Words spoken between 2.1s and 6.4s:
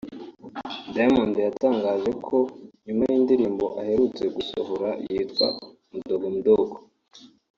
ko nyuma y’indirimbo aherutse gusohora yitwa Mdogo